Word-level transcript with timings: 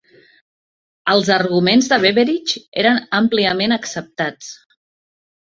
Els 1.13 1.27
arguments 1.35 1.89
de 1.93 1.99
Beveridge 2.05 2.63
eren 2.85 2.99
àmpliament 3.21 3.79
acceptats. 3.79 4.53